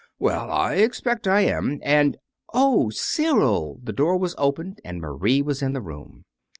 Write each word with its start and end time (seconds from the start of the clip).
"Well, 0.17 0.49
I 0.49 0.77
expect 0.77 1.27
I 1.27 1.41
am, 1.41 1.79
and" 1.83 2.17
"Oh, 2.55 2.89
Cyril!" 2.89 3.79
The 3.83 3.93
door 3.93 4.19
had 4.19 4.31
opened, 4.35 4.81
and 4.83 4.99
Marie 4.99 5.43
was 5.43 5.61
in 5.61 5.73
the 5.73 5.79
room. 5.81 6.23